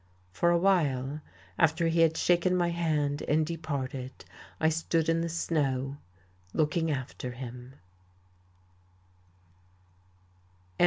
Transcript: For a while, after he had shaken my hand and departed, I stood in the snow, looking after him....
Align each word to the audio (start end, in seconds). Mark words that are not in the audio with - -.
For 0.31 0.49
a 0.49 0.57
while, 0.57 1.21
after 1.59 1.87
he 1.87 1.99
had 1.99 2.17
shaken 2.17 2.55
my 2.55 2.69
hand 2.69 3.21
and 3.27 3.45
departed, 3.45 4.25
I 4.59 4.67
stood 4.69 5.07
in 5.09 5.21
the 5.21 5.29
snow, 5.29 5.97
looking 6.55 6.89
after 6.89 7.33
him.... 7.33 7.75